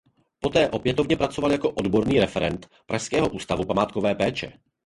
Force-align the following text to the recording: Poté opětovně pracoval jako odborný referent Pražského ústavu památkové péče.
Poté 0.39 0.69
opětovně 0.69 1.17
pracoval 1.17 1.51
jako 1.51 1.69
odborný 1.71 2.19
referent 2.19 2.67
Pražského 2.85 3.29
ústavu 3.29 3.65
památkové 3.65 4.15
péče. 4.15 4.53